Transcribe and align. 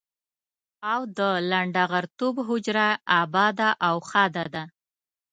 او 0.91 1.01
د 1.17 1.19
لنډه 1.51 1.83
غرتوب 1.91 2.35
حجره 2.47 2.87
اباده 3.21 3.69
او 3.87 3.95
ښاده 4.09 4.45
ده. 4.53 4.63